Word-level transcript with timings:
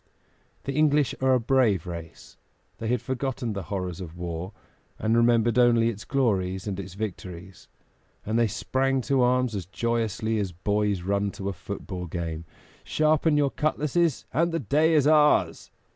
The 0.63 0.73
English 0.73 1.13
are 1.21 1.35
a 1.35 1.39
brave 1.39 1.85
race; 1.85 2.35
they 2.79 2.87
had 2.87 3.03
forgotten 3.03 3.53
the 3.53 3.61
horrors 3.69 4.01
of 4.01 4.17
war, 4.17 4.51
and 4.97 5.15
remembered 5.15 5.59
only 5.59 5.89
its 5.89 6.05
glories 6.05 6.65
and 6.65 6.79
its 6.79 6.95
victories; 6.95 7.67
and 8.25 8.39
they 8.39 8.47
sprang 8.47 9.01
to 9.01 9.21
arms 9.21 9.53
as 9.53 9.67
joyously 9.67 10.39
as 10.39 10.53
boys 10.53 11.03
run 11.03 11.29
to 11.33 11.49
a 11.49 11.53
football 11.53 12.07
game. 12.07 12.45
"Sharpen 12.83 13.37
your 13.37 13.51
cutlasses, 13.51 14.25
and 14.33 14.51
the 14.51 14.59
day 14.59 14.95
is 14.95 15.05
ours!" 15.05 15.69